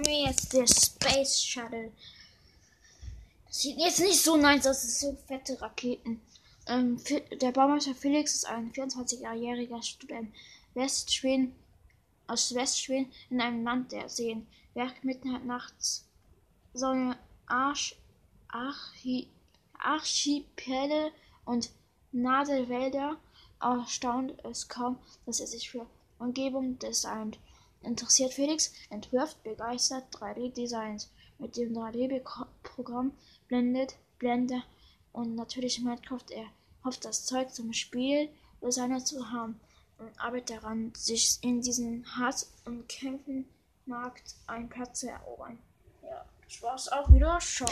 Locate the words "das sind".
4.82-5.20